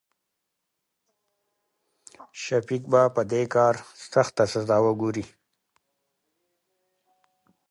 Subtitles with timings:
[2.43, 3.75] شفيق به په د کار
[4.13, 5.25] سخته سزا وګوري.